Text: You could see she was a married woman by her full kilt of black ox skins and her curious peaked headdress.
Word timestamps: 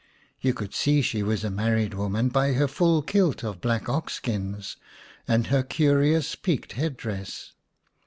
You 0.39 0.55
could 0.55 0.73
see 0.73 1.03
she 1.03 1.21
was 1.21 1.43
a 1.43 1.51
married 1.51 1.93
woman 1.93 2.29
by 2.29 2.53
her 2.53 2.67
full 2.67 3.03
kilt 3.03 3.43
of 3.43 3.61
black 3.61 3.87
ox 3.87 4.13
skins 4.15 4.75
and 5.27 5.45
her 5.45 5.61
curious 5.61 6.33
peaked 6.33 6.71
headdress. 6.73 7.51